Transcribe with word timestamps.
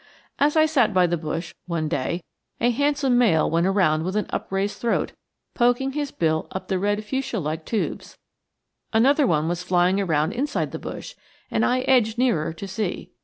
As 0.39 0.55
I 0.57 0.65
sat 0.65 0.95
by 0.95 1.05
the 1.05 1.15
bush 1.15 1.53
one 1.67 1.87
day, 1.87 2.23
a 2.59 2.71
handsome 2.71 3.19
male 3.19 3.47
went 3.47 3.67
around 3.67 4.03
with 4.03 4.17
upraised 4.31 4.79
throat, 4.81 5.11
poking 5.53 5.91
his 5.91 6.09
bill 6.09 6.47
up 6.49 6.69
the 6.69 6.79
red 6.79 7.03
fuchsia 7.05 7.37
like 7.39 7.65
tubes. 7.67 8.17
Another 8.91 9.27
one 9.27 9.47
was 9.47 9.61
flying 9.61 10.01
around 10.01 10.31
inside 10.31 10.71
the 10.71 10.79
bush, 10.79 11.13
and 11.51 11.63
I 11.63 11.81
edged 11.81 12.17
nearer 12.17 12.51
to 12.51 12.67
see. 12.67 13.11